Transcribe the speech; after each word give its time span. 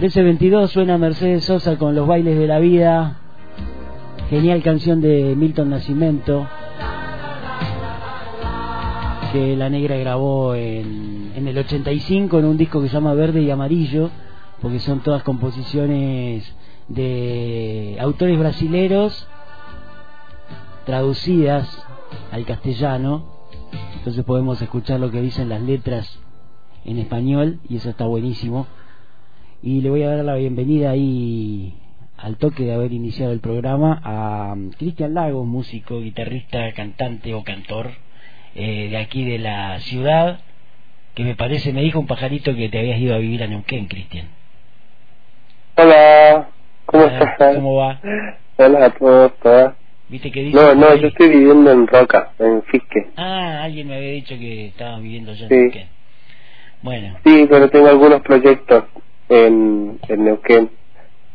13.22 0.00 0.68
suena 0.68 0.96
Mercedes 0.96 1.44
Sosa 1.44 1.76
con 1.76 1.94
los 1.94 2.06
bailes 2.06 2.38
de 2.38 2.46
la 2.46 2.58
vida. 2.58 3.18
Genial 4.30 4.62
canción 4.62 5.02
de 5.02 5.34
Milton 5.36 5.68
Nacimiento 5.68 6.48
que 9.30 9.54
la 9.56 9.68
negra 9.68 9.98
grabó 9.98 10.54
en, 10.54 11.32
en 11.36 11.46
el 11.46 11.58
85 11.58 12.38
en 12.38 12.44
un 12.46 12.56
disco 12.56 12.80
que 12.80 12.88
se 12.88 12.94
llama 12.94 13.12
Verde 13.12 13.42
y 13.42 13.50
Amarillo, 13.50 14.08
porque 14.62 14.78
son 14.78 15.00
todas 15.00 15.22
composiciones 15.22 16.50
de 16.88 17.98
autores 18.00 18.38
brasileros 18.38 19.28
traducidas 20.86 21.84
al 22.32 22.46
castellano, 22.46 23.26
entonces 23.98 24.24
podemos 24.24 24.62
escuchar 24.62 24.98
lo 24.98 25.10
que 25.10 25.20
dicen 25.20 25.50
las 25.50 25.60
letras 25.60 26.18
en 26.86 26.96
español 26.96 27.60
y 27.68 27.76
eso 27.76 27.90
está 27.90 28.06
buenísimo. 28.06 28.66
Y 29.62 29.80
le 29.82 29.90
voy 29.90 30.02
a 30.02 30.14
dar 30.16 30.24
la 30.24 30.34
bienvenida 30.36 30.90
ahí 30.90 31.74
al 32.16 32.36
toque 32.36 32.64
de 32.64 32.74
haber 32.74 32.92
iniciado 32.92 33.32
el 33.32 33.40
programa 33.40 34.00
a 34.04 34.54
Cristian 34.78 35.14
Lagos, 35.14 35.46
músico, 35.46 36.00
guitarrista, 36.00 36.72
cantante 36.72 37.34
o 37.34 37.44
cantor 37.44 37.90
eh, 38.54 38.88
de 38.90 38.96
aquí 38.96 39.24
de 39.24 39.38
la 39.38 39.78
ciudad, 39.80 40.40
que 41.14 41.24
me 41.24 41.34
parece, 41.34 41.72
me 41.72 41.82
dijo 41.82 41.98
un 42.00 42.06
pajarito 42.06 42.54
que 42.54 42.68
te 42.68 42.78
habías 42.78 42.98
ido 42.98 43.14
a 43.14 43.18
vivir 43.18 43.42
a 43.42 43.46
Neuquén, 43.46 43.86
Cristian. 43.86 44.28
Hola, 45.76 46.48
¿cómo 46.86 47.04
estás? 47.04 47.54
¿Cómo 47.56 47.76
va? 47.76 48.00
Hola 48.56 48.86
a 48.86 48.90
todos, 48.90 49.32
todas. 49.42 49.74
¿Viste 50.08 50.30
que 50.30 50.42
dice? 50.42 50.56
No, 50.56 50.74
no, 50.74 50.94
yo 50.96 51.08
estoy 51.08 51.28
viviendo 51.28 51.70
en 51.70 51.86
Roca, 51.86 52.32
en 52.38 52.62
Fisque. 52.64 53.10
Ah, 53.16 53.62
alguien 53.62 53.86
me 53.88 53.96
había 53.96 54.10
dicho 54.10 54.36
que 54.38 54.66
estabas 54.68 55.00
viviendo 55.02 55.30
allá 55.32 55.44
en 55.44 55.48
Sí. 55.48 55.54
Neuquén. 55.56 55.88
Bueno, 56.82 57.16
Sí, 57.24 57.46
pero 57.48 57.68
tengo 57.70 57.88
algunos 57.88 58.20
proyectos 58.22 58.84
en, 59.30 59.98
en 60.08 60.24
Neuquén. 60.24 60.70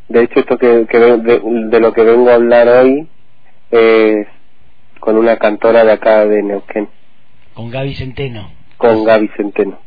De 0.10 0.24
hecho, 0.24 0.40
esto 0.42 0.58
que, 0.60 0.86
que 0.88 1.00
de, 1.00 1.42
de 1.70 1.80
lo 1.80 1.94
que 1.94 2.04
vengo 2.04 2.30
a 2.30 2.36
hablar 2.36 2.68
hoy 2.68 3.08
es 3.72 4.28
con 5.00 5.18
una 5.18 5.38
cantora 5.38 5.84
de 5.84 5.92
acá 5.92 6.26
de 6.26 6.44
Neuquén, 6.44 6.88
con 7.56 7.72
Gaby 7.72 7.96
Centeno. 7.96 8.52
con 8.78 9.04
Gaby 9.04 9.30
Centeno. 9.36 9.80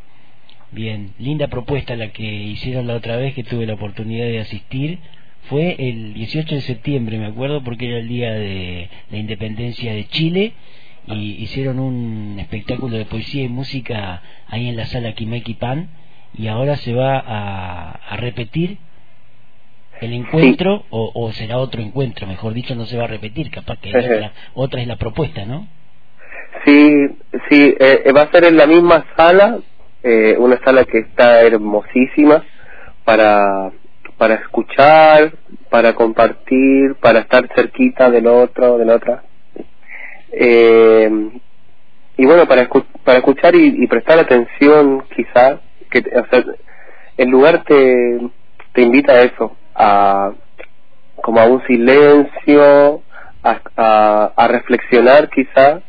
Bien, 0.71 1.13
linda 1.17 1.47
propuesta 1.47 1.95
la 1.95 2.11
que 2.11 2.23
hicieron 2.23 2.85
la 2.87 2.95
otra 2.95 3.15
vez 3.17 3.33
que 3.33 3.43
tuve 3.43 3.65
la 3.65 3.73
oportunidad 3.73 4.25
de 4.25 4.39
asistir. 4.39 4.99
Fue 5.49 5.75
el 5.79 6.13
18 6.13 6.55
de 6.55 6.61
septiembre, 6.61 7.17
me 7.17 7.25
acuerdo, 7.25 7.63
porque 7.63 7.87
era 7.87 7.97
el 7.99 8.07
día 8.07 8.31
de 8.33 8.89
la 9.09 9.17
independencia 9.17 9.93
de 9.93 10.05
Chile 10.07 10.53
y 11.07 11.41
hicieron 11.41 11.79
un 11.79 12.37
espectáculo 12.39 12.97
de 12.97 13.05
poesía 13.05 13.43
y 13.43 13.47
música 13.47 14.21
ahí 14.47 14.67
en 14.67 14.75
la 14.75 14.85
sala 14.85 15.13
Quimeki 15.13 15.55
Pan 15.55 15.89
y 16.33 16.47
ahora 16.47 16.77
se 16.77 16.93
va 16.93 17.17
a, 17.19 17.91
a 17.91 18.17
repetir 18.17 18.77
el 20.01 20.13
encuentro 20.13 20.85
o, 20.89 21.11
o 21.13 21.31
será 21.33 21.57
otro 21.57 21.81
encuentro, 21.81 22.27
mejor 22.27 22.53
dicho, 22.53 22.75
no 22.75 22.85
se 22.85 22.97
va 22.97 23.05
a 23.05 23.07
repetir, 23.07 23.51
capaz 23.51 23.77
que 23.79 23.91
otra 24.53 24.81
es 24.81 24.87
la 24.87 24.95
propuesta, 24.97 25.45
¿no? 25.45 25.67
Sí, 26.65 27.07
sí, 27.49 27.75
eh, 27.79 28.03
eh, 28.05 28.11
va 28.13 28.23
a 28.23 28.31
ser 28.31 28.45
en 28.45 28.57
la 28.57 28.67
misma 28.67 29.05
sala, 29.17 29.59
eh, 30.03 30.35
una 30.39 30.59
sala 30.63 30.85
que 30.85 30.99
está 30.99 31.41
hermosísima 31.41 32.43
para 33.05 33.71
para 34.17 34.35
escuchar, 34.35 35.33
para 35.69 35.95
compartir, 35.95 36.95
para 37.01 37.19
estar 37.19 37.47
cerquita 37.55 38.09
del 38.11 38.27
otro, 38.27 38.77
de 38.77 38.85
la 38.85 38.95
otra. 38.95 39.23
Eh, 40.33 41.09
y 42.17 42.25
bueno, 42.25 42.47
para, 42.47 42.67
escu- 42.69 42.85
para 43.05 43.19
escuchar 43.19 43.55
y, 43.55 43.83
y 43.83 43.87
prestar 43.87 44.19
atención, 44.19 45.05
quizás, 45.15 45.61
que 45.89 45.99
o 45.99 46.25
sea, 46.29 46.43
el 47.17 47.29
lugar 47.29 47.63
te, 47.63 48.19
te 48.73 48.81
invita 48.81 49.13
a 49.13 49.19
eso, 49.21 49.55
a 49.75 50.31
como 51.21 51.39
a 51.39 51.45
un 51.45 51.61
silencio, 51.67 53.01
a, 53.43 53.59
a, 53.77 54.31
a 54.35 54.47
reflexionar 54.47 55.29
quizás 55.29 55.81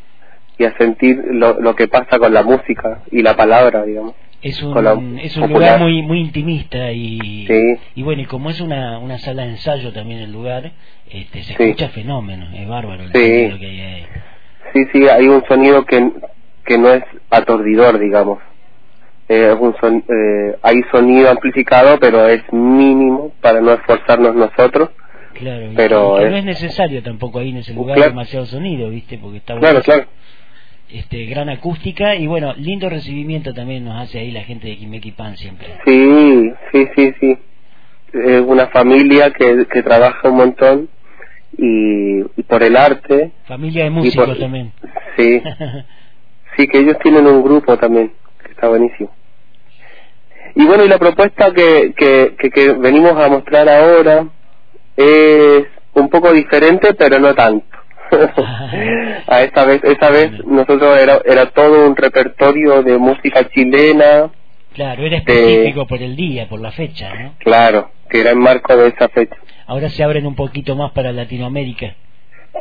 y 0.57 0.65
a 0.65 0.75
sentir 0.77 1.21
lo, 1.31 1.59
lo 1.59 1.75
que 1.75 1.87
pasa 1.87 2.19
con 2.19 2.33
la 2.33 2.43
música 2.43 3.01
y 3.11 3.21
la 3.21 3.35
palabra, 3.35 3.83
digamos. 3.83 4.13
Es 4.41 4.59
la 4.63 4.95
un, 4.95 5.19
es 5.19 5.37
un 5.37 5.49
lugar 5.53 5.79
muy 5.79 6.01
muy 6.01 6.19
intimista 6.19 6.91
y, 6.91 7.45
Sí. 7.47 7.79
y 7.95 8.01
bueno, 8.03 8.23
y 8.23 8.25
como 8.25 8.49
es 8.49 8.59
una, 8.59 8.97
una 8.97 9.19
sala 9.19 9.43
de 9.43 9.49
ensayo 9.51 9.93
también 9.93 10.19
el 10.19 10.31
lugar, 10.31 10.71
este, 11.09 11.43
se 11.43 11.53
Sí. 11.55 11.63
escucha 11.63 11.89
fenómeno, 11.89 12.47
es 12.55 12.67
bárbaro 12.67 13.03
el 13.03 13.09
Sí. 13.11 13.11
que 13.59 13.65
hay 13.67 13.81
ahí. 13.81 14.05
Sí, 14.73 14.79
sí, 14.93 15.07
hay 15.09 15.27
un 15.27 15.43
sonido 15.45 15.85
que, 15.85 16.09
que 16.65 16.77
no 16.79 16.89
es 16.91 17.03
atordidor, 17.29 17.99
digamos. 17.99 18.39
Eh, 19.33 19.53
un 19.57 19.73
son- 19.79 20.03
eh, 20.09 20.57
hay 20.61 20.81
sonido 20.91 21.29
amplificado, 21.29 21.97
pero 22.01 22.27
es 22.27 22.43
mínimo 22.51 23.31
para 23.39 23.61
no 23.61 23.71
esforzarnos 23.71 24.35
nosotros. 24.35 24.89
Claro, 25.35 25.69
Pero 25.73 26.19
es- 26.19 26.31
no 26.31 26.35
es 26.37 26.43
necesario 26.43 27.01
tampoco 27.01 27.39
ahí 27.39 27.51
en 27.51 27.57
ese 27.57 27.73
lugar 27.73 27.95
Claro. 27.95 28.11
demasiado 28.11 28.45
sonido, 28.45 28.89
¿viste? 28.89 29.17
Porque 29.17 29.37
está 29.37 29.53
Claro, 29.57 29.61
bueno, 29.79 29.81
claro. 29.83 30.05
este 30.89 31.25
gran 31.27 31.47
acústica 31.47 32.15
y 32.15 32.27
bueno, 32.27 32.53
lindo 32.57 32.89
recibimiento 32.89 33.53
también 33.53 33.85
nos 33.85 34.01
hace 34.01 34.19
ahí 34.19 34.31
la 34.31 34.43
gente 34.43 34.67
de 34.67 34.75
Quimeki 34.75 35.11
Pan 35.11 35.37
siempre. 35.37 35.67
Sí, 35.85 36.51
sí, 36.73 36.87
sí, 36.97 37.13
sí. 37.21 37.37
Es 38.13 38.41
una 38.41 38.67
familia 38.67 39.31
que, 39.31 39.65
que 39.71 39.81
trabaja 39.81 40.27
un 40.29 40.35
montón 40.35 40.89
y, 41.57 42.19
y 42.35 42.43
por 42.45 42.61
el 42.63 42.75
arte. 42.75 43.31
Familia 43.45 43.85
de 43.85 43.91
músicos 43.91 44.27
por- 44.27 44.37
también. 44.37 44.73
Sí, 45.15 45.41
sí, 46.57 46.67
que 46.67 46.79
ellos 46.79 46.97
tienen 47.01 47.25
un 47.25 47.41
grupo 47.41 47.77
también, 47.77 48.11
que 48.43 48.51
está 48.51 48.67
buenísimo. 48.67 49.09
Y 50.55 50.65
bueno, 50.65 50.83
y 50.83 50.87
la 50.87 50.97
propuesta 50.97 51.53
que, 51.53 51.93
que, 51.95 52.35
que, 52.37 52.49
que 52.49 52.73
venimos 52.73 53.13
a 53.13 53.29
mostrar 53.29 53.67
ahora 53.69 54.25
es 54.97 55.65
un 55.93 56.09
poco 56.09 56.31
diferente, 56.31 56.93
pero 56.93 57.19
no 57.19 57.33
tanto. 57.33 57.65
a 59.27 59.41
esta 59.41 59.65
vez, 59.65 59.81
esta 59.83 60.09
vez 60.09 60.45
nosotros 60.45 60.97
era, 60.99 61.21
era 61.23 61.45
todo 61.47 61.87
un 61.87 61.95
repertorio 61.95 62.83
de 62.83 62.97
música 62.97 63.47
chilena, 63.49 64.29
claro, 64.73 65.03
era 65.03 65.17
específico 65.17 65.87
por 65.87 66.01
el 66.01 66.15
día, 66.15 66.49
por 66.49 66.59
la 66.59 66.71
fecha, 66.71 67.13
¿no? 67.13 67.35
claro, 67.39 67.91
que 68.09 68.19
era 68.19 68.31
en 68.31 68.39
marco 68.39 68.75
de 68.75 68.89
esa 68.89 69.07
fecha. 69.09 69.37
Ahora 69.65 69.89
se 69.89 70.03
abren 70.03 70.25
un 70.25 70.35
poquito 70.35 70.75
más 70.75 70.91
para 70.91 71.13
Latinoamérica. 71.13 71.95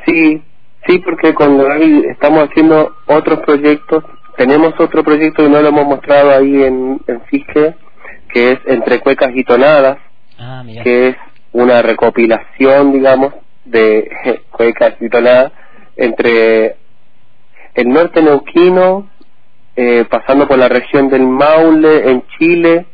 Sí, 0.06 0.40
sí, 0.86 0.98
porque 1.00 1.34
con 1.34 1.58
Gaby 1.58 2.04
estamos 2.10 2.48
haciendo 2.48 2.94
otros 3.06 3.40
proyectos. 3.40 4.04
Tenemos 4.40 4.72
otro 4.80 5.04
proyecto 5.04 5.42
que 5.42 5.50
no 5.50 5.60
lo 5.60 5.68
hemos 5.68 5.86
mostrado 5.86 6.30
ahí 6.30 6.62
en, 6.62 7.00
en 7.06 7.20
Fisque, 7.26 7.74
que 8.32 8.52
es 8.52 8.58
Entre 8.64 9.00
Cuecas 9.00 9.32
y 9.34 9.44
Tonadas, 9.44 9.98
Ah, 10.42 10.64
que 10.82 11.08
es 11.08 11.16
una 11.52 11.82
recopilación, 11.82 12.92
digamos, 12.92 13.34
de 13.66 14.10
cuecas 14.50 14.94
y 14.98 15.10
tonadas 15.10 15.52
entre 15.96 16.76
el 17.74 17.88
norte 17.88 18.22
neuquino, 18.22 19.10
eh, 19.76 20.06
pasando 20.08 20.48
por 20.48 20.56
la 20.56 20.68
región 20.68 21.10
del 21.10 21.26
Maule 21.26 22.10
en 22.10 22.24
Chile, 22.38 22.86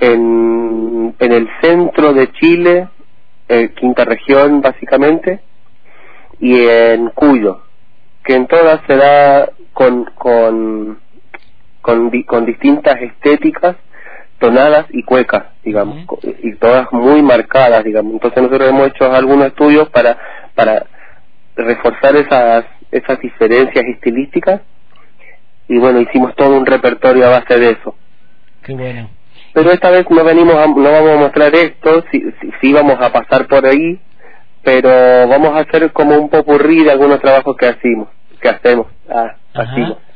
en, 0.00 1.14
en 1.16 1.32
el 1.32 1.48
centro 1.60 2.12
de 2.12 2.32
Chile, 2.32 2.88
eh, 3.48 3.72
quinta 3.78 4.04
región 4.04 4.60
básicamente, 4.60 5.40
y 6.40 6.60
en 6.66 7.10
Cuyo, 7.10 7.62
que 8.24 8.34
en 8.34 8.48
todas 8.48 8.80
se 8.88 8.96
da 8.96 9.48
con, 9.80 10.04
con, 10.14 10.98
con, 11.80 12.10
di- 12.10 12.24
con 12.24 12.44
distintas 12.44 13.00
estéticas, 13.00 13.76
tonadas 14.38 14.84
y 14.90 15.02
cuecas, 15.04 15.44
digamos, 15.64 16.04
y 16.42 16.54
todas 16.56 16.86
muy 16.92 17.22
marcadas, 17.22 17.82
digamos. 17.82 18.12
Entonces 18.12 18.42
nosotros 18.42 18.68
hemos 18.68 18.88
hecho 18.88 19.10
algunos 19.10 19.46
estudios 19.46 19.88
para, 19.88 20.18
para 20.54 20.84
reforzar 21.56 22.14
esas, 22.16 22.66
esas 22.90 23.18
diferencias 23.20 23.82
estilísticas 23.86 24.60
y 25.66 25.78
bueno, 25.78 26.00
hicimos 26.02 26.34
todo 26.36 26.58
un 26.58 26.66
repertorio 26.66 27.26
a 27.26 27.30
base 27.40 27.56
de 27.58 27.70
eso. 27.70 27.94
Qué 28.62 28.74
bueno. 28.74 29.08
Pero 29.54 29.70
esta 29.72 29.90
vez 29.90 30.04
no 30.10 30.22
venimos 30.24 30.56
a- 30.56 30.66
no 30.66 30.92
vamos 30.92 31.10
a 31.10 31.16
mostrar 31.16 31.54
esto, 31.54 32.04
sí, 32.12 32.22
sí, 32.42 32.50
sí 32.60 32.72
vamos 32.74 33.00
a 33.00 33.10
pasar 33.10 33.46
por 33.46 33.64
ahí, 33.64 33.98
pero 34.62 34.90
vamos 35.26 35.56
a 35.56 35.60
hacer 35.60 35.90
como 35.92 36.18
un 36.18 36.28
popurrí 36.28 36.84
de 36.84 36.90
algunos 36.90 37.18
trabajos 37.20 37.56
que 37.56 37.66
hacemos, 37.66 38.08
que 38.42 38.48
hacemos, 38.50 38.86
ah, 39.10 39.36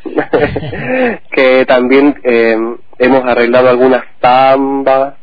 que 1.31 1.65
también 1.67 2.15
eh, 2.25 2.57
hemos 2.99 3.25
arreglado 3.25 3.69
algunas 3.69 4.05
zambas, 4.21 5.15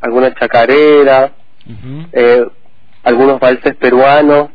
algunas 0.00 0.34
chacareras, 0.34 1.32
eh, 2.12 2.46
algunos 3.04 3.38
valses 3.40 3.76
peruanos, 3.76 4.50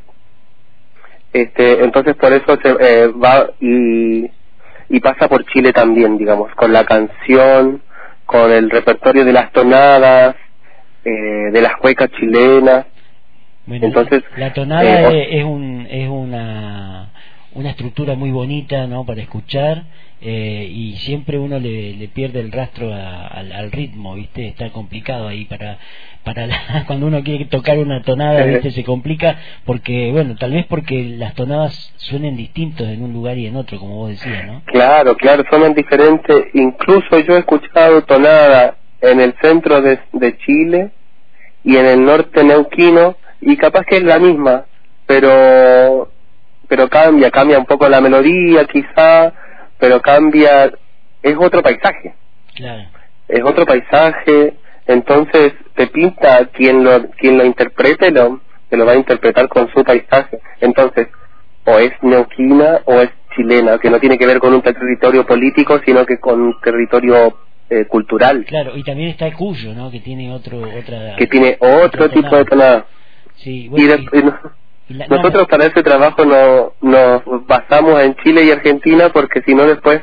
este, 1.34 1.84
entonces 1.84 2.16
por 2.16 2.32
eso 2.32 2.58
se 2.62 2.70
eh, 2.80 3.08
va 3.08 3.50
y, 3.60 4.30
y 4.90 5.00
pasa 5.00 5.28
por 5.28 5.44
Chile 5.46 5.74
también, 5.74 6.18
digamos, 6.18 6.54
con 6.56 6.72
la 6.72 6.84
canción, 6.86 7.82
con 8.26 8.52
el 8.52 8.70
repertorio 8.70 9.26
de 9.26 9.34
las 9.34 9.52
tonadas, 9.52 10.36
eh, 11.04 11.10
de 11.52 11.62
las 11.62 11.76
cuecas 11.78 12.10
chilenas, 12.12 12.86
Bueno, 13.66 13.88
Entonces, 13.88 14.24
la 14.38 14.54
tonada 14.54 15.12
eh, 15.12 15.28
es, 15.32 15.40
es 15.40 15.44
un 15.44 15.88
es 15.90 16.10
una 16.10 17.03
una 17.56 17.72
estructura 17.72 18.16
muy 18.16 18.32
bonita 18.32 18.88
no 18.88 19.06
para 19.06 19.22
escuchar 19.22 19.84
eh, 20.22 20.70
y 20.72 20.96
siempre 20.98 21.38
uno 21.38 21.60
le, 21.60 21.94
le 21.94 22.08
pierde 22.08 22.40
el 22.40 22.52
rastro 22.52 22.94
al, 22.94 23.72
ritmo 23.72 24.16
viste 24.16 24.48
está 24.48 24.70
complicado 24.72 25.28
ahí 25.28 25.46
para 25.46 25.78
para 26.24 26.48
cuando 26.88 27.08
uno 27.08 27.24
quiere 27.24 27.46
tocar 27.46 27.78
una 27.78 28.02
tonada 28.04 28.44
viste 28.46 28.72
se 28.72 28.84
complica 28.84 29.38
porque 29.66 30.12
bueno 30.12 30.36
tal 30.36 30.52
vez 30.52 30.66
porque 30.68 31.04
las 31.18 31.36
tonadas 31.36 31.94
suenen 31.98 32.38
distintos 32.38 32.88
en 32.88 33.04
un 33.04 33.14
lugar 33.14 33.38
y 33.38 33.48
en 33.48 33.56
otro 33.56 33.80
como 33.80 33.98
vos 33.98 34.10
decías 34.10 34.46
no 34.46 34.62
claro 34.66 35.16
claro 35.16 35.44
suenan 35.50 35.74
diferentes. 35.74 36.46
Incluso 36.54 37.20
yo 37.20 37.36
he 37.36 37.40
escuchado 37.40 38.02
tonada 38.04 38.78
en 39.02 39.20
el 39.20 39.36
centro 39.42 39.82
de, 39.82 40.00
de 40.12 40.38
Chile 40.38 40.92
y 41.64 41.78
en 41.78 41.86
el 41.86 42.04
norte 42.04 42.44
neuquino 42.44 43.16
y 43.42 43.58
capaz 43.58 43.86
que 43.86 43.98
es 43.98 44.04
la 44.04 44.20
misma 44.20 44.66
pero 45.06 46.13
pero 46.68 46.90
cambia, 46.90 47.30
cambia 47.32 47.60
un 47.60 47.66
poco 47.66 47.88
la 47.88 48.02
melodía 48.02 48.66
quizá, 48.66 49.34
pero 49.80 50.02
cambia, 50.02 50.72
es 51.22 51.36
otro 51.38 51.62
paisaje. 51.62 52.16
Claro. 52.56 52.90
Es 53.28 53.42
otro 53.44 53.66
paisaje, 53.66 54.54
entonces 54.88 55.54
te 55.76 55.88
pinta 55.88 56.46
quien 56.48 56.84
lo, 56.84 57.10
quien 57.12 57.38
lo 57.38 57.46
interprete, 57.46 58.12
lo, 58.12 58.42
te 58.70 58.78
lo 58.78 58.86
va 58.86 58.94
a 58.94 58.98
interpretar 58.98 59.48
con 59.48 59.70
su 59.74 59.84
paisaje. 59.84 60.40
Entonces, 60.62 61.08
o 61.66 61.80
es 61.80 61.92
neuquina 62.02 62.82
o 62.86 63.02
es 63.02 63.10
chilena, 63.36 63.78
que 63.78 63.90
no 63.90 64.00
tiene 64.00 64.18
que 64.18 64.28
ver 64.28 64.40
con 64.40 64.54
un 64.54 64.62
territorio 64.62 65.26
político, 65.26 65.80
sino 65.86 66.06
que 66.06 66.20
con 66.20 66.42
un 66.42 66.60
territorio 66.62 67.38
eh, 67.70 67.86
cultural. 67.86 68.46
Claro, 68.46 68.78
y 68.78 68.84
también 68.84 69.10
está 69.10 69.28
el 69.28 69.34
Cuyo, 69.34 69.74
¿no? 69.74 69.90
Que 69.90 70.00
tiene 70.00 70.32
otro, 70.32 70.60
otra... 70.60 71.16
Que 71.18 71.28
tiene 71.28 71.58
otro 71.60 72.10
tipo 72.10 72.36
de 72.36 72.46
tonada. 72.46 72.86
Sí, 73.38 73.68
bueno, 73.68 73.96
nosotros 74.90 75.48
para 75.48 75.68
ese 75.68 75.82
trabajo 75.82 76.26
no, 76.26 76.74
nos 76.82 77.46
basamos 77.48 78.02
en 78.02 78.16
Chile 78.16 78.44
y 78.44 78.52
Argentina 78.52 79.10
porque 79.14 79.42
si 79.46 79.56
no 79.56 79.66
después 79.66 80.02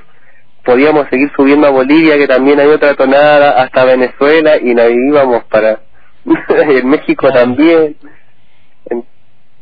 podíamos 0.65 1.09
seguir 1.11 1.31
subiendo 1.37 1.67
a 1.67 1.71
Bolivia 1.71 2.17
que 2.17 2.27
también 2.27 2.61
hay 2.61 2.69
otra 2.69 2.94
tonada 2.94 3.62
hasta 3.62 3.85
Venezuela 3.85 4.56
y 4.56 4.75
nos 4.75 4.91
íbamos 4.91 5.44
para 5.44 5.81
en 6.69 6.88
México 6.88 7.31
también. 7.32 7.97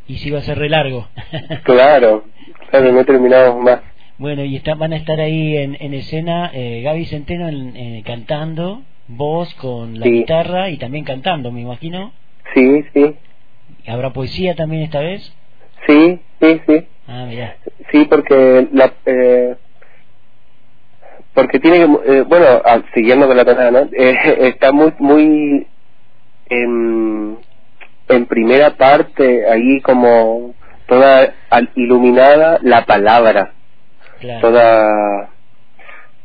Y 0.06 0.18
si 0.18 0.30
va 0.30 0.38
a 0.38 0.42
ser 0.42 0.58
re 0.58 0.68
largo. 0.68 1.08
Claro 1.64 2.24
claro 2.70 2.92
no 2.92 3.04
terminamos 3.04 3.62
más. 3.62 3.80
Bueno 4.18 4.44
y 4.44 4.56
está, 4.56 4.74
van 4.74 4.92
a 4.92 4.96
estar 4.96 5.20
ahí 5.20 5.56
en, 5.56 5.76
en 5.80 5.94
escena 5.94 6.50
eh, 6.52 6.82
Gaby 6.82 7.06
Centeno 7.06 7.48
en, 7.48 8.02
cantando 8.02 8.82
vos 9.08 9.52
con 9.54 9.98
la 9.98 10.06
guitarra 10.06 10.70
y 10.70 10.76
también 10.76 11.04
cantando 11.04 11.50
me 11.50 11.60
imagino. 11.60 12.12
Sí 12.54 12.84
sí 12.94 13.16
¿Habrá 13.86 14.12
poesía 14.12 14.54
también 14.54 14.82
esta 14.82 15.00
vez? 15.00 15.32
Sí, 15.86 16.20
sí, 16.40 16.60
sí. 16.66 16.88
Ah, 17.06 17.24
mira. 17.26 17.56
Sí, 17.90 18.04
porque 18.04 18.68
la, 18.72 18.92
eh, 19.06 19.56
porque 21.34 21.58
tiene 21.60 21.84
eh, 22.06 22.22
bueno, 22.26 22.46
ah, 22.64 22.82
siguiendo 22.94 23.26
con 23.26 23.36
la 23.36 23.44
tonada, 23.44 23.70
¿no? 23.70 23.88
Eh, 23.92 24.16
está 24.48 24.72
muy, 24.72 24.92
muy 24.98 25.66
en, 26.50 27.38
en 28.08 28.26
primera 28.26 28.76
parte, 28.76 29.48
ahí 29.50 29.80
como 29.80 30.54
toda 30.86 31.34
iluminada 31.76 32.58
la 32.62 32.84
palabra. 32.84 33.52
Claro. 34.20 34.40
Toda 34.40 35.30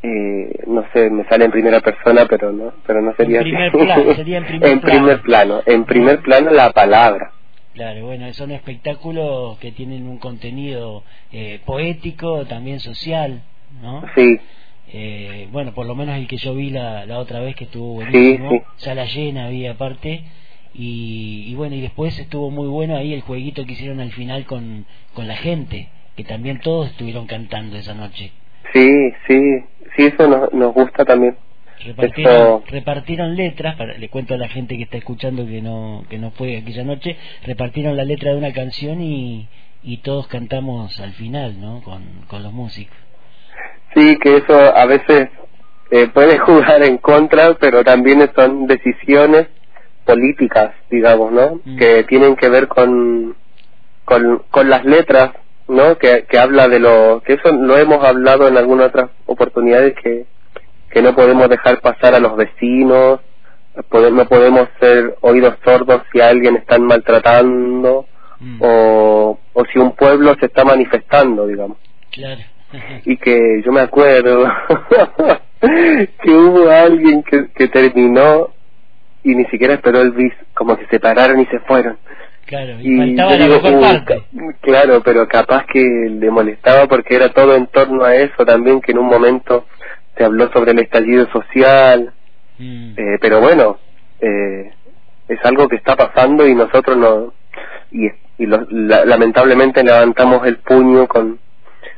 eh, 0.03 0.63
no 0.67 0.83
sé, 0.91 1.09
me 1.09 1.23
sale 1.29 1.45
en 1.45 1.51
primera 1.51 1.79
persona, 1.79 2.25
pero 2.29 2.51
no, 2.51 2.73
pero 2.85 3.01
no 3.01 3.15
sería 3.15 3.38
en 3.38 3.44
primer 3.44 3.71
Plano, 3.71 4.13
sería 4.15 4.38
en 4.39 4.45
primer, 4.45 4.69
en 4.69 4.81
primer 4.81 5.21
plano. 5.21 5.61
En 5.65 5.85
primer 5.85 6.19
plano 6.21 6.51
la 6.51 6.71
palabra. 6.71 7.31
Claro, 7.73 8.05
bueno, 8.05 8.31
son 8.33 8.51
espectáculos 8.51 9.57
que 9.59 9.71
tienen 9.71 10.07
un 10.07 10.19
contenido 10.19 11.03
eh, 11.31 11.59
poético, 11.65 12.45
también 12.45 12.81
social, 12.81 13.44
¿no? 13.81 14.03
Sí. 14.13 14.39
Eh, 14.91 15.47
bueno, 15.51 15.73
por 15.73 15.88
lo 15.88 15.95
menos 15.95 16.17
el 16.17 16.27
que 16.27 16.38
yo 16.38 16.53
vi 16.53 16.69
la, 16.69 17.05
la 17.05 17.17
otra 17.17 17.39
vez 17.39 17.55
que 17.55 17.63
estuvo 17.63 17.94
buenísimo, 17.94 18.50
sí, 18.51 18.61
sala 18.75 19.05
llena 19.05 19.47
había 19.47 19.71
aparte, 19.71 20.23
y, 20.73 21.45
y, 21.47 21.55
bueno, 21.55 21.75
y 21.75 21.81
después 21.81 22.19
estuvo 22.19 22.51
muy 22.51 22.67
bueno 22.67 22.97
ahí 22.97 23.13
el 23.13 23.21
jueguito 23.21 23.65
que 23.65 23.73
hicieron 23.73 24.01
al 24.01 24.11
final 24.11 24.45
con, 24.45 24.85
con 25.13 25.27
la 25.27 25.38
gente, 25.38 25.88
que 26.17 26.25
también 26.25 26.59
todos 26.59 26.89
estuvieron 26.89 27.25
cantando 27.25 27.77
esa 27.77 27.94
noche. 27.94 28.33
Sí, 28.74 29.14
sí, 29.28 29.64
sí, 29.96 30.06
eso 30.06 30.28
nos, 30.28 30.52
nos 30.54 30.74
gusta 30.74 31.06
también. 31.06 31.38
Repartieron, 31.86 32.64
repartieron 32.68 33.36
letras, 33.36 33.75
para, 33.75 33.98
le 33.98 34.10
cuento 34.10 34.34
a 34.34 34.38
la 34.38 34.48
gente 34.48 34.78
que 34.78 34.84
está 34.84 34.98
escuchando 34.98 35.46
que 35.46 35.62
no, 35.62 36.06
que 36.10 36.18
no 36.18 36.31
fue 36.31 36.58
aquella 36.58 36.84
noche, 36.84 37.18
repartieron 37.46 37.98
la 37.98 38.06
letra 38.06 38.31
de 38.31 38.38
una 38.38 38.54
canción 38.54 39.02
y, 39.02 39.48
y 39.84 39.98
todos 39.98 40.28
cantamos 40.28 41.00
al 41.00 41.12
final, 41.14 41.60
¿no? 41.60 41.81
Con, 41.84 42.04
con 42.28 42.42
los 42.42 42.54
músicos. 42.54 42.96
Sí, 43.96 44.18
que 44.18 44.38
eso 44.38 44.56
a 44.56 44.86
veces 44.86 45.30
eh, 45.92 46.08
puede 46.08 46.40
jugar 46.40 46.84
en 46.84 46.98
contra, 46.98 47.54
pero 47.56 47.84
también 47.84 48.30
son 48.36 48.66
decisiones 48.66 49.48
políticas, 50.06 50.72
digamos, 50.90 51.31
¿no? 51.31 51.60
Mm. 51.64 51.78
Que 51.78 52.04
tienen 52.06 52.36
que 52.36 52.50
ver 52.50 52.68
con, 52.68 53.36
con, 54.06 54.44
con 54.50 54.70
las 54.70 54.86
letras, 54.86 55.31
¿no? 55.74 55.98
Que, 55.98 56.25
que 56.30 56.40
habla 56.40 56.68
de 56.68 56.80
lo, 56.80 57.22
que 57.25 57.34
eso 57.34 57.52
lo 57.52 57.78
hemos 57.78 58.04
hablado 58.04 58.48
en 58.48 58.58
algunas 58.58 58.88
otras 58.88 59.10
oportunidades 59.25 59.96
que 60.02 60.25
que 60.94 61.02
no 61.02 61.16
podemos 61.16 61.50
dejar 61.50 61.81
pasar 61.81 62.14
a 62.14 62.20
los 62.20 62.38
vecinos, 62.38 63.20
no 63.92 64.25
podemos 64.28 64.70
ser 64.80 65.16
oídos 65.22 65.56
sordos 65.66 66.04
si 66.12 66.22
a 66.22 66.30
alguien 66.30 66.56
están 66.56 66.84
maltratando 66.84 68.06
mm. 68.40 68.62
o, 68.62 69.40
o 69.54 69.66
si 69.66 69.80
un 69.80 69.96
pueblo 69.96 70.36
se 70.40 70.46
está 70.46 70.64
manifestando, 70.64 71.48
digamos. 71.48 71.78
Claro. 72.12 72.42
y 73.06 73.18
que 73.18 73.64
yo 73.66 73.72
me 73.72 73.81
acuerdo 73.81 74.46
que 75.60 76.31
hubo 76.31 76.70
alguien 76.70 77.24
que, 77.24 77.48
que 77.56 77.68
terminó 77.70 78.50
y 79.24 79.34
ni 79.34 79.46
siquiera 79.46 79.74
esperó 79.74 80.02
el 80.02 80.12
bis, 80.12 80.34
como 80.54 80.78
que 80.78 80.86
se 80.88 81.00
pararon 81.00 81.40
y 81.40 81.46
se 81.48 81.60
fueron. 81.62 81.98
Claro, 82.45 82.78
y, 82.81 82.98
faltaba 82.98 83.38
la 83.38 83.48
mejor 83.48 83.80
parte. 83.80 84.24
Claro, 84.62 85.01
pero 85.04 85.28
capaz 85.28 85.66
que 85.72 85.80
le 85.81 86.30
molestaba 86.30 86.88
porque 86.88 87.16
era 87.16 87.30
todo 87.30 87.56
en 87.56 87.68
torno 87.68 88.04
a 88.04 88.16
eso 88.16 88.45
también, 88.45 88.81
que 88.81 88.92
en 88.92 89.00
un 89.00 89.07
momento 89.07 89.66
se 90.18 90.24
habló 90.24 90.51
sobre 90.51 90.72
el 90.72 90.80
estallido 90.80 91.28
social, 91.31 92.13
mm. 92.60 92.94
eh, 92.98 93.18
pero 93.22 93.42
bueno, 93.42 93.78
eh, 94.19 94.72
es 95.28 95.40
algo 95.44 95.68
que 95.68 95.78
está 95.78 95.95
pasando 95.95 96.48
y 96.48 96.54
nosotros 96.54 96.98
no, 96.98 97.34
y, 97.91 98.08
y 98.38 98.46
lamentablemente 98.46 99.84
levantamos 99.84 100.46
el 100.46 100.58
puño 100.58 101.08
con, 101.08 101.39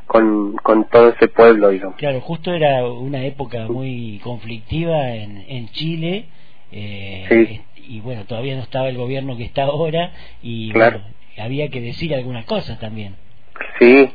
con, 0.05 0.53
con 0.58 0.88
todo 0.89 1.10
ese 1.10 1.27
pueblo. 1.27 1.69
Digamos. 1.69 1.96
Claro, 1.98 2.22
justo 2.22 2.53
era 2.53 2.88
una 2.88 3.25
época 3.25 3.67
muy 3.67 4.19
conflictiva 4.24 5.10
en, 5.12 5.43
en 5.48 5.69
Chile. 5.69 6.25
Eh, 6.72 7.62
y 7.88 8.00
bueno, 8.01 8.25
todavía 8.25 8.56
no 8.56 8.62
estaba 8.62 8.89
el 8.89 8.98
gobierno 8.98 9.38
que 9.38 9.44
está 9.44 9.63
ahora 9.63 10.12
y 10.42 10.72
había 11.38 11.70
que 11.70 11.82
decir 11.82 12.13
algunas 12.13 12.46
cosas 12.46 12.80
también. 12.80 13.15
Sí, 13.80 14.12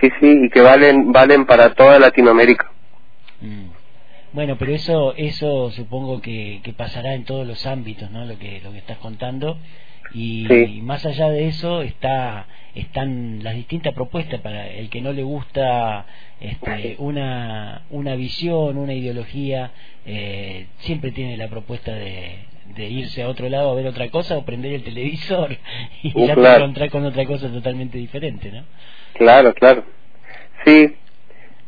sí, 0.00 0.08
sí, 0.20 0.40
y 0.44 0.50
que 0.50 0.60
valen, 0.60 1.12
valen 1.12 1.46
para 1.46 1.74
toda 1.74 1.98
Latinoamérica. 1.98 2.70
Mm. 3.40 3.68
Bueno, 4.32 4.56
pero 4.58 4.74
eso 4.74 5.14
eso 5.16 5.70
supongo 5.70 6.20
que, 6.20 6.60
que, 6.64 6.72
pasará 6.72 7.14
en 7.14 7.24
todos 7.24 7.46
los 7.46 7.66
ámbitos, 7.66 8.10
¿no? 8.10 8.24
Lo 8.24 8.36
que 8.36 8.60
lo 8.64 8.72
que 8.72 8.78
estás 8.78 8.98
contando 8.98 9.58
y, 10.12 10.80
más 10.82 11.06
allá 11.06 11.28
de 11.30 11.48
eso 11.48 11.82
está 11.82 12.46
están 12.74 13.44
las 13.44 13.54
distintas 13.54 13.94
propuestas 13.94 14.40
para 14.40 14.68
el 14.68 14.90
que 14.90 15.00
no 15.00 15.12
le 15.12 15.22
gusta 15.22 16.06
este, 16.40 16.96
una 16.98 17.82
una 17.90 18.16
visión, 18.16 18.76
una 18.76 18.92
ideología, 18.92 19.70
eh, 20.04 20.66
siempre 20.78 21.12
tiene 21.12 21.36
la 21.36 21.48
propuesta 21.48 21.92
de, 21.94 22.38
de 22.76 22.84
irse 22.84 23.22
a 23.22 23.28
otro 23.28 23.48
lado 23.48 23.70
a 23.70 23.74
ver 23.74 23.86
otra 23.86 24.08
cosa 24.10 24.36
o 24.36 24.44
prender 24.44 24.72
el 24.72 24.84
televisor 24.84 25.56
y 26.02 26.26
ya 26.26 26.34
te 26.34 26.56
encontrar 26.56 26.90
con 26.90 27.04
otra 27.04 27.24
cosa 27.26 27.48
totalmente 27.48 27.98
diferente, 27.98 28.50
¿no? 28.50 28.64
Claro, 29.14 29.54
claro. 29.54 29.84
Sí, 30.64 30.96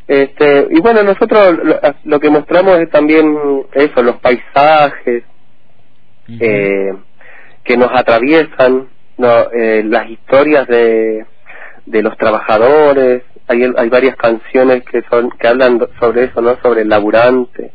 este, 0.08 0.68
y 0.70 0.80
bueno, 0.80 1.02
nosotros 1.02 1.58
lo, 2.04 2.20
que 2.20 2.30
mostramos 2.30 2.78
es 2.78 2.90
también 2.90 3.36
eso, 3.72 4.02
los 4.02 4.16
paisajes 4.16 5.24
eh, 6.28 6.92
que 7.64 7.76
nos 7.76 7.90
atraviesan, 7.92 8.88
no, 9.18 9.50
eh, 9.52 9.82
las 9.84 10.08
historias 10.08 10.66
de, 10.68 11.26
de 11.86 12.02
los 12.02 12.16
trabajadores. 12.16 13.22
Hay, 13.48 13.62
hay 13.76 13.88
varias 13.88 14.16
canciones 14.16 14.82
que 14.84 15.02
son 15.08 15.30
que 15.30 15.46
hablan 15.46 15.80
sobre 16.00 16.24
eso, 16.24 16.40
¿no? 16.40 16.56
Sobre 16.62 16.82
el 16.82 16.88
laburante, 16.88 17.72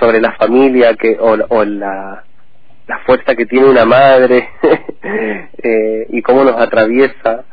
sobre 0.00 0.20
la 0.20 0.32
familia 0.32 0.94
que 0.94 1.16
o, 1.20 1.36
o 1.48 1.64
la, 1.64 2.24
la 2.86 2.98
fuerza 3.00 3.34
que 3.34 3.46
tiene 3.46 3.66
una 3.66 3.84
madre 3.84 4.48
eh, 5.62 6.06
y 6.10 6.22
cómo 6.22 6.44
nos 6.44 6.60
atraviesa 6.60 7.44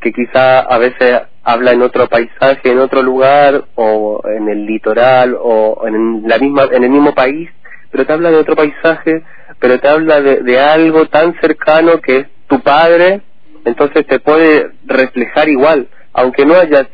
que 0.00 0.12
quizá 0.12 0.60
a 0.60 0.78
veces 0.78 1.22
habla 1.44 1.72
en 1.72 1.82
otro 1.82 2.08
paisaje, 2.08 2.70
en 2.70 2.78
otro 2.78 3.02
lugar 3.02 3.64
o 3.74 4.22
en 4.24 4.48
el 4.48 4.66
litoral 4.66 5.36
o 5.38 5.86
en 5.86 6.22
la 6.26 6.38
misma 6.38 6.68
en 6.72 6.84
el 6.84 6.90
mismo 6.90 7.14
país, 7.14 7.50
pero 7.90 8.06
te 8.06 8.12
habla 8.12 8.30
de 8.30 8.36
otro 8.36 8.56
paisaje, 8.56 9.22
pero 9.58 9.78
te 9.78 9.88
habla 9.88 10.20
de, 10.20 10.42
de 10.42 10.60
algo 10.60 11.06
tan 11.06 11.38
cercano 11.40 12.00
que 12.00 12.18
es 12.18 12.26
tu 12.48 12.60
padre, 12.60 13.20
entonces 13.64 14.06
te 14.06 14.18
puede 14.18 14.70
reflejar 14.86 15.48
igual, 15.48 15.88
aunque 16.12 16.46
no 16.46 16.54
hayas 16.54 16.86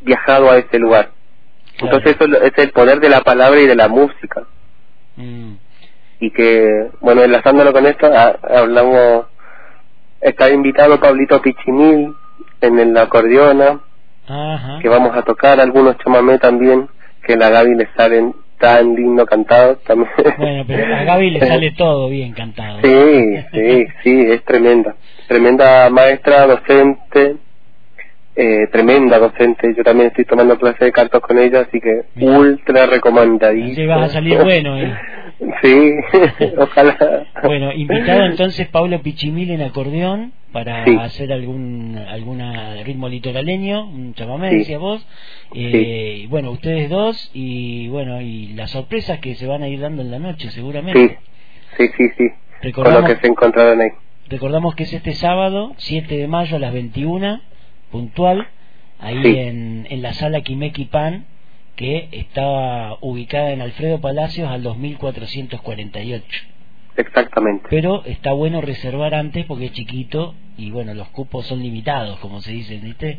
viajado 0.00 0.50
a 0.50 0.58
ese 0.58 0.78
lugar. 0.78 1.10
Entonces 1.80 2.16
eso 2.18 2.24
es 2.36 2.52
el 2.56 2.70
poder 2.70 3.00
de 3.00 3.08
la 3.08 3.20
palabra 3.20 3.60
y 3.60 3.66
de 3.66 3.74
la 3.74 3.88
música. 3.88 4.44
Mm. 5.16 5.54
Y 6.22 6.30
que, 6.30 6.88
bueno, 7.00 7.24
enlazándolo 7.24 7.72
con 7.72 7.84
esto, 7.84 8.08
hablamos, 8.48 9.26
está 10.20 10.50
invitado 10.50 11.00
Pablito 11.00 11.42
Pichimil 11.42 12.14
en 12.60 12.78
el 12.78 12.96
acordeona, 12.96 13.80
que 14.80 14.88
vamos 14.88 15.16
a 15.16 15.22
tocar 15.22 15.58
algunos 15.58 15.98
chamamé 15.98 16.38
también, 16.38 16.86
que 17.26 17.36
la 17.36 17.50
Gaby 17.50 17.74
le 17.74 17.88
salen 17.96 18.36
tan 18.56 18.94
lindo 18.94 19.26
cantado 19.26 19.78
también. 19.84 20.12
Bueno, 20.38 20.64
pero 20.64 20.94
a 20.94 21.02
Gaby 21.02 21.30
le 21.30 21.40
sale 21.48 21.72
todo 21.72 22.08
bien 22.08 22.32
cantado. 22.34 22.78
Sí, 22.82 23.36
sí, 23.52 23.86
sí, 24.04 24.24
es 24.30 24.44
tremenda. 24.44 24.94
Tremenda 25.26 25.90
maestra, 25.90 26.46
docente, 26.46 27.34
eh, 28.36 28.68
tremenda 28.70 29.18
docente. 29.18 29.74
Yo 29.76 29.82
también 29.82 30.10
estoy 30.10 30.24
tomando 30.24 30.56
clases 30.56 30.78
de 30.78 30.92
cantos 30.92 31.20
con 31.20 31.36
ella, 31.36 31.62
así 31.62 31.80
que 31.80 32.04
ultra 32.24 32.86
recomendadísimo. 32.86 33.72
Así 33.72 33.86
vas 33.86 34.10
a 34.10 34.12
salir 34.12 34.38
bueno, 34.40 34.78
¿eh? 34.78 34.96
sí, 35.62 35.92
ojalá. 36.58 37.26
Bueno, 37.42 37.72
invitado 37.72 38.24
entonces 38.26 38.68
Pablo 38.68 39.00
Pichimil 39.02 39.50
en 39.50 39.62
acordeón 39.62 40.32
para 40.52 40.84
hacer 41.02 41.32
algún 41.32 41.96
alguna 42.08 42.82
ritmo 42.84 43.08
litoraleño, 43.08 43.86
un 43.86 44.14
chamamé, 44.14 44.50
decía 44.54 44.78
vos. 44.78 45.06
Eh, 45.54 46.26
Bueno, 46.28 46.50
ustedes 46.50 46.88
dos 46.90 47.30
y 47.34 47.88
bueno, 47.88 48.20
y 48.20 48.48
las 48.54 48.70
sorpresas 48.70 49.18
que 49.20 49.34
se 49.34 49.46
van 49.46 49.62
a 49.62 49.68
ir 49.68 49.80
dando 49.80 50.02
en 50.02 50.10
la 50.10 50.18
noche, 50.18 50.50
seguramente. 50.50 51.18
Sí, 51.76 51.88
sí, 51.96 52.08
sí, 52.16 52.28
sí. 52.62 52.72
Con 52.72 52.84
lo 52.92 53.04
que 53.04 53.16
se 53.16 53.26
encontraron 53.26 53.80
ahí. 53.80 53.88
Recordamos 54.28 54.74
que 54.74 54.84
es 54.84 54.92
este 54.92 55.12
sábado, 55.14 55.74
7 55.78 56.16
de 56.16 56.28
mayo 56.28 56.56
a 56.56 56.60
las 56.60 56.72
21, 56.72 57.40
puntual, 57.90 58.46
ahí 59.00 59.20
en, 59.38 59.86
en 59.90 60.02
la 60.02 60.12
sala 60.14 60.40
Quimeki 60.42 60.86
Pan, 60.86 61.26
que 61.76 62.08
estaba 62.12 62.98
ubicada 63.00 63.50
en 63.50 63.62
Alfredo 63.62 64.00
Palacios 64.00 64.48
al 64.50 64.62
2448. 64.62 66.24
Exactamente. 66.96 67.66
Pero 67.70 68.04
está 68.04 68.32
bueno 68.32 68.60
reservar 68.60 69.14
antes 69.14 69.46
porque 69.46 69.66
es 69.66 69.72
chiquito 69.72 70.34
y 70.58 70.70
bueno, 70.70 70.94
los 70.94 71.08
cupos 71.08 71.46
son 71.46 71.62
limitados, 71.62 72.18
como 72.18 72.40
se 72.40 72.52
dice, 72.52 72.76
¿viste? 72.78 73.18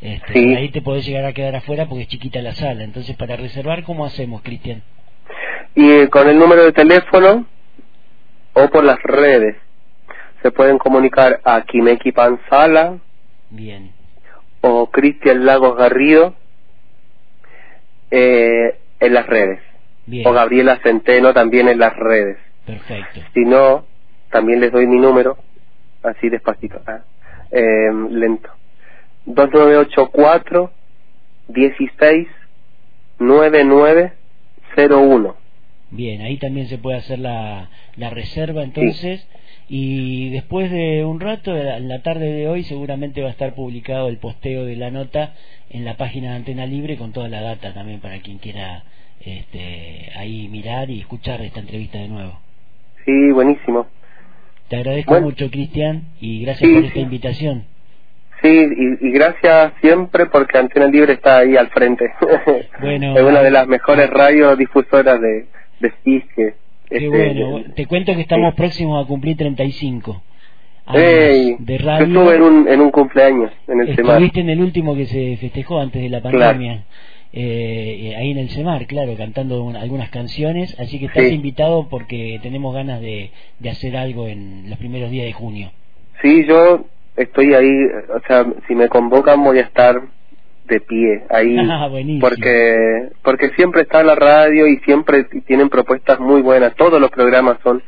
Este, 0.00 0.56
Ahí 0.56 0.68
te 0.70 0.80
podés 0.80 1.04
llegar 1.04 1.24
a 1.24 1.32
quedar 1.32 1.56
afuera 1.56 1.86
porque 1.86 2.02
es 2.02 2.08
chiquita 2.08 2.40
la 2.40 2.52
sala. 2.52 2.84
Entonces, 2.84 3.16
para 3.16 3.36
reservar, 3.36 3.82
¿cómo 3.82 4.04
hacemos, 4.04 4.42
Cristian? 4.42 4.82
Y 5.74 5.90
eh, 5.90 6.08
con 6.08 6.28
el 6.28 6.38
número 6.38 6.64
de 6.64 6.72
teléfono 6.72 7.46
o 8.52 8.68
por 8.68 8.84
las 8.84 9.02
redes. 9.02 9.56
Se 10.42 10.52
pueden 10.52 10.78
comunicar 10.78 11.40
a 11.44 11.62
Kimeki 11.62 12.12
Panzala. 12.12 12.98
Bien. 13.50 13.90
O 14.60 14.88
Cristian 14.90 15.44
Lagos 15.44 15.76
Garrido 15.76 16.34
eh, 18.10 18.78
en 19.00 19.14
las 19.14 19.26
redes. 19.26 19.60
O 20.24 20.32
Gabriela 20.32 20.78
Centeno 20.82 21.34
también 21.34 21.68
en 21.68 21.78
las 21.78 21.94
redes. 21.96 22.38
Perfecto. 22.64 23.20
Si 23.34 23.40
no, 23.40 23.84
también 24.30 24.60
les 24.60 24.72
doy 24.72 24.86
mi 24.86 24.98
número, 24.98 25.36
así 26.02 26.30
despacito, 26.30 26.80
ah, 26.86 27.00
eh, 27.50 27.90
lento. 28.10 28.48
2984 29.26 30.70
16 31.48 32.28
9901. 33.18 35.36
Bien, 35.90 36.20
ahí 36.22 36.38
también 36.38 36.68
se 36.68 36.78
puede 36.78 36.98
hacer 36.98 37.18
la, 37.18 37.68
la 37.96 38.10
reserva 38.10 38.62
entonces. 38.62 39.26
Y 39.68 40.30
después 40.30 40.70
de 40.70 41.04
un 41.04 41.20
rato, 41.20 41.54
en 41.54 41.88
la 41.88 42.02
tarde 42.02 42.32
de 42.32 42.48
hoy, 42.48 42.64
seguramente 42.64 43.20
va 43.20 43.28
a 43.28 43.32
estar 43.32 43.54
publicado 43.54 44.08
el 44.08 44.16
posteo 44.16 44.64
de 44.64 44.76
la 44.76 44.90
nota 44.90 45.34
en 45.68 45.84
la 45.84 45.98
página 45.98 46.30
de 46.30 46.36
Antena 46.36 46.64
Libre 46.64 46.96
con 46.96 47.12
toda 47.12 47.28
la 47.28 47.42
data 47.42 47.74
también 47.74 48.00
para 48.00 48.18
quien 48.20 48.38
quiera 48.38 48.84
este, 49.20 50.10
ahí 50.16 50.48
mirar 50.48 50.88
y 50.88 51.00
escuchar 51.00 51.42
esta 51.42 51.60
entrevista 51.60 51.98
de 51.98 52.08
nuevo. 52.08 52.40
Sí, 53.04 53.30
buenísimo. 53.32 53.86
Te 54.68 54.76
agradezco 54.76 55.20
mucho, 55.20 55.50
Cristian, 55.50 56.04
y 56.20 56.42
gracias 56.42 56.70
por 56.70 56.84
esta 56.84 56.98
invitación. 56.98 57.64
Sí, 58.42 58.48
y, 58.48 59.10
gracias 59.12 59.72
siempre 59.80 60.26
porque 60.26 60.58
Antena 60.58 60.86
Libre 60.86 61.14
está 61.14 61.38
ahí 61.38 61.56
al 61.56 61.68
frente. 61.68 62.06
Bueno, 62.80 63.16
es 63.16 63.22
una 63.22 63.42
de 63.42 63.50
las 63.50 63.66
mejores 63.66 64.08
radiodifusoras 64.08 65.20
de, 65.20 65.46
de 65.80 65.92
CIS 66.04 66.54
Qué 66.88 66.96
este, 66.96 67.08
bueno, 67.08 67.64
te 67.74 67.86
cuento 67.86 68.14
que 68.14 68.22
estamos 68.22 68.54
próximos 68.54 69.04
a 69.04 69.06
cumplir 69.06 69.36
35 69.36 70.22
años 70.86 71.56
de 71.58 71.78
radio. 71.78 72.06
Yo 72.06 72.20
estuve 72.20 72.36
en 72.36 72.42
un, 72.42 72.68
en 72.68 72.80
un 72.80 72.90
cumpleaños 72.90 73.52
en 73.66 73.80
el 73.80 73.88
Estuviste 73.90 74.40
en 74.40 74.50
el 74.50 74.60
último 74.60 74.94
que 74.96 75.06
se 75.06 75.36
festejó 75.36 75.80
antes 75.80 76.00
de 76.00 76.08
la 76.08 76.22
pandemia. 76.22 76.84
Eh, 77.30 78.14
ahí 78.16 78.30
en 78.30 78.38
el 78.38 78.48
CEMAR, 78.48 78.86
claro, 78.86 79.14
cantando 79.16 79.70
algunas 79.78 80.08
canciones, 80.08 80.74
así 80.80 80.98
que 80.98 81.06
estás 81.06 81.30
invitado 81.30 81.88
porque 81.90 82.40
tenemos 82.42 82.74
ganas 82.74 83.02
de, 83.02 83.30
de 83.58 83.70
hacer 83.70 83.96
algo 83.98 84.28
en 84.28 84.70
los 84.70 84.78
primeros 84.78 85.10
días 85.10 85.26
de 85.26 85.32
junio. 85.34 85.70
Sí, 86.22 86.46
yo 86.46 86.86
estoy 87.16 87.52
ahí, 87.52 87.68
o 88.14 88.26
sea, 88.26 88.46
si 88.66 88.74
me 88.74 88.88
convocan 88.88 89.44
voy 89.44 89.58
a 89.58 89.62
estar 89.62 90.00
de 90.68 90.80
pie 90.80 91.24
ahí 91.30 91.56
ah, 91.70 91.88
porque 92.20 93.08
porque 93.22 93.50
siempre 93.56 93.82
está 93.82 94.02
la 94.02 94.14
radio 94.14 94.66
y 94.66 94.76
siempre 94.78 95.24
tienen 95.46 95.68
propuestas 95.68 96.20
muy 96.20 96.42
buenas. 96.42 96.74
Todos 96.76 97.00
los 97.00 97.10
programas 97.10 97.58
son 97.62 97.82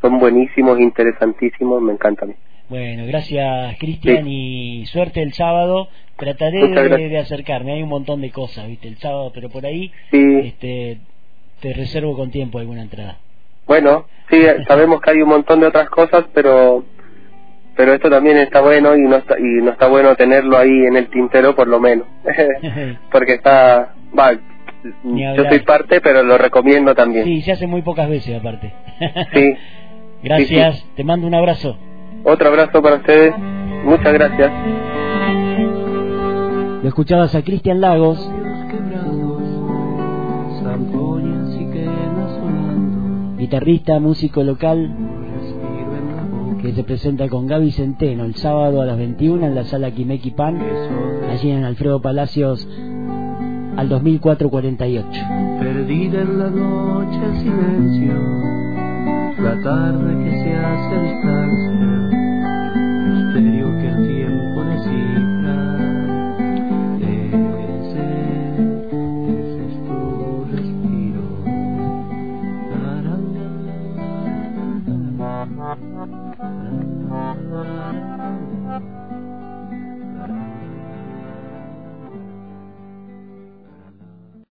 son 0.00 0.20
buenísimos 0.20 0.78
interesantísimos 0.78 1.82
me 1.82 1.92
encantan 1.92 2.36
bueno 2.68 3.04
gracias 3.06 3.76
Cristian 3.78 4.26
y 4.28 4.86
suerte 4.86 5.22
el 5.22 5.32
sábado. 5.32 5.88
Trataré 6.16 6.68
de, 6.68 7.18
acercarme 7.18 7.72
hay 7.72 7.82
un 7.82 7.88
montón 7.88 8.20
de 8.20 8.30
cosas 8.30 8.68
viste 8.68 8.88
el 8.88 8.98
sábado 8.98 9.32
pero 9.34 9.48
por 9.48 9.66
ahí 9.66 9.90
este 10.12 10.98
te 11.60 11.72
reservo 11.72 12.16
con 12.16 12.30
tiempo 12.30 12.60
alguna 12.60 12.82
entrada. 12.82 13.18
Bueno 13.66 14.06
sí 14.30 14.40
sabemos 14.66 15.00
que 15.00 15.10
hay 15.10 15.22
un 15.22 15.30
montón 15.30 15.60
de 15.60 15.66
otras 15.66 15.88
cosas 15.90 16.24
pero 16.32 16.84
pero 17.78 17.94
esto 17.94 18.10
también 18.10 18.36
está 18.38 18.60
bueno 18.60 18.96
y 18.96 19.02
no 19.02 19.14
está 19.14 19.38
y 19.38 19.62
no 19.62 19.70
está 19.70 19.86
bueno 19.86 20.16
tenerlo 20.16 20.58
ahí 20.58 20.86
en 20.86 20.96
el 20.96 21.06
tintero 21.10 21.54
por 21.54 21.68
lo 21.68 21.78
menos. 21.78 22.08
Porque 23.12 23.34
está 23.34 23.94
va 24.18 24.32
yo 25.04 25.44
soy 25.48 25.60
parte 25.60 26.00
pero 26.00 26.24
lo 26.24 26.36
recomiendo 26.38 26.92
también. 26.96 27.24
Sí 27.24 27.40
se 27.42 27.52
hace 27.52 27.68
muy 27.68 27.82
pocas 27.82 28.10
veces 28.10 28.36
aparte. 28.36 28.74
Sí. 29.32 29.54
Gracias 30.24 30.84
te 30.96 31.04
mando 31.04 31.28
un 31.28 31.34
abrazo. 31.36 31.78
Otro 32.24 32.48
abrazo 32.48 32.82
para 32.82 32.96
ustedes. 32.96 33.32
Muchas 33.84 34.12
gracias. 34.12 34.50
Lo 36.82 36.88
escuchabas 36.88 37.32
a 37.36 37.42
Cristian 37.42 37.80
Lagos. 37.80 38.18
Guitarrista 43.38 44.00
músico 44.00 44.42
local 44.42 45.07
que 46.60 46.72
se 46.72 46.84
presenta 46.84 47.28
con 47.28 47.46
Gaby 47.46 47.70
Centeno 47.72 48.24
el 48.24 48.34
sábado 48.34 48.82
a 48.82 48.86
las 48.86 48.98
21 48.98 49.46
en 49.46 49.54
la 49.54 49.64
sala 49.64 49.90
Quimeki 49.90 50.32
Pan, 50.32 50.60
allí 51.30 51.50
en 51.50 51.64
Alfredo 51.64 52.00
Palacios 52.00 52.66
al 53.76 53.88
2448. 53.88 55.08
Perdida 55.60 56.22
en 56.22 56.38
la 56.38 56.50
noche 56.50 57.40
silencio, 57.40 58.12
la 59.42 59.62
tarde 59.62 60.17